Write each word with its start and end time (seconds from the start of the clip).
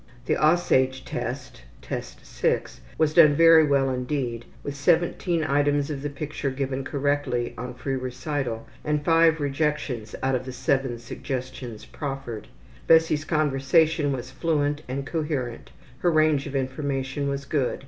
The 0.25 0.33
``Aussage'' 0.33 1.03
test 1.05 1.61
(Test 1.79 2.21
VI) 2.23 2.63
was 2.97 3.13
done 3.13 3.35
very 3.35 3.63
well 3.63 3.91
indeed, 3.91 4.45
with 4.63 4.75
17 4.75 5.43
items 5.43 5.91
of 5.91 6.01
the 6.01 6.09
picture 6.09 6.49
given 6.49 6.83
correctly 6.83 7.53
on 7.55 7.75
free 7.75 7.95
recital, 7.97 8.65
and 8.83 9.05
5 9.05 9.39
rejections 9.39 10.15
out 10.23 10.33
of 10.33 10.45
the 10.45 10.51
7 10.53 10.97
suggestions 10.97 11.85
proffered. 11.85 12.47
Bessie's 12.87 13.25
conversation 13.25 14.11
was 14.11 14.31
fluent 14.31 14.81
and 14.87 15.05
coherent, 15.05 15.69
her 15.99 16.09
range 16.09 16.47
of 16.47 16.55
information 16.55 17.27
was 17.29 17.45
good. 17.45 17.79